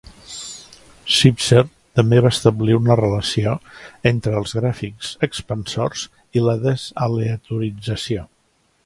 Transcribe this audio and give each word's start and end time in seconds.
Sipser 1.15 1.59
també 1.99 2.21
va 2.27 2.31
establir 2.35 2.77
una 2.77 2.97
relació 3.01 3.53
entre 4.13 4.33
els 4.39 4.55
gràfics 4.61 5.13
expansors 5.29 6.07
i 6.41 6.45
la 6.49 6.57
desaleatorització. 6.65 8.27